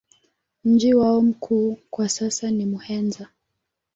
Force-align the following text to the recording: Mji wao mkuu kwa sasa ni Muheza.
Mji 0.63 0.93
wao 0.93 1.21
mkuu 1.21 1.77
kwa 1.89 2.09
sasa 2.09 2.51
ni 2.51 2.65
Muheza. 2.65 3.29